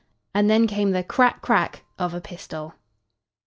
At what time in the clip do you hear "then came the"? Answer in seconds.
0.49-1.03